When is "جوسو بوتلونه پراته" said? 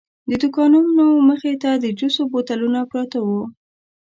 1.99-3.19